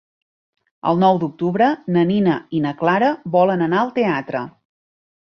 El 0.91 1.01
nou 1.03 1.19
d'octubre 1.25 1.69
na 1.97 2.05
Nina 2.13 2.39
i 2.61 2.65
na 2.65 2.75
Clara 2.83 3.13
volen 3.39 3.65
anar 3.71 3.83
al 3.87 3.97
teatre. 4.03 4.47